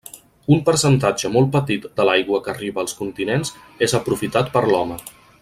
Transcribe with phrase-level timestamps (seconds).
[0.53, 3.53] Un percentatge molt petit de l'aigua que arriba als continents
[3.89, 4.99] és aprofitat per l'home.